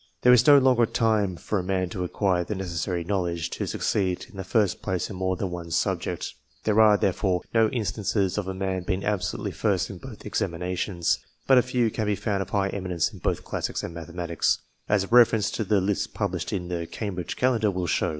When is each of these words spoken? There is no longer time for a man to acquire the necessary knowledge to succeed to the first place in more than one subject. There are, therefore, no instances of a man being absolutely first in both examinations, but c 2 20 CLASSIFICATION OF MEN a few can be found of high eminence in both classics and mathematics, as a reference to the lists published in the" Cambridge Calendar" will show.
There 0.23 0.33
is 0.33 0.47
no 0.47 0.57
longer 0.57 0.87
time 0.87 1.35
for 1.35 1.59
a 1.59 1.63
man 1.63 1.89
to 1.89 2.03
acquire 2.03 2.43
the 2.43 2.55
necessary 2.55 3.03
knowledge 3.03 3.51
to 3.51 3.67
succeed 3.67 4.19
to 4.21 4.31
the 4.35 4.43
first 4.43 4.81
place 4.81 5.11
in 5.11 5.15
more 5.15 5.35
than 5.35 5.51
one 5.51 5.69
subject. 5.69 6.33
There 6.63 6.81
are, 6.81 6.97
therefore, 6.97 7.41
no 7.53 7.69
instances 7.69 8.35
of 8.35 8.47
a 8.47 8.53
man 8.55 8.81
being 8.81 9.03
absolutely 9.03 9.51
first 9.51 9.91
in 9.91 9.99
both 9.99 10.25
examinations, 10.25 11.19
but 11.45 11.63
c 11.63 11.73
2 11.73 11.91
20 11.91 11.91
CLASSIFICATION 11.91 11.91
OF 11.91 11.91
MEN 11.91 11.91
a 11.91 11.91
few 11.91 11.95
can 11.95 12.05
be 12.07 12.15
found 12.15 12.41
of 12.41 12.49
high 12.49 12.75
eminence 12.75 13.13
in 13.13 13.19
both 13.19 13.43
classics 13.43 13.83
and 13.83 13.93
mathematics, 13.93 14.57
as 14.89 15.03
a 15.03 15.07
reference 15.09 15.51
to 15.51 15.63
the 15.63 15.79
lists 15.79 16.07
published 16.07 16.51
in 16.51 16.69
the" 16.69 16.87
Cambridge 16.91 17.35
Calendar" 17.35 17.69
will 17.69 17.85
show. 17.85 18.09